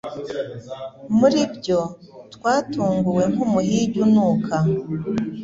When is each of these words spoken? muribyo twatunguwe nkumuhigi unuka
muribyo 1.17 1.79
twatunguwe 2.33 3.23
nkumuhigi 3.31 3.99
unuka 4.07 4.57